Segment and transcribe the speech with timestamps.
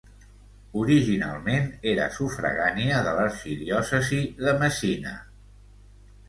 [0.83, 5.15] Originalment era sufragània de l'arxidiòcesi de Messina.